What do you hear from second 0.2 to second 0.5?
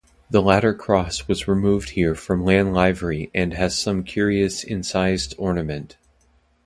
The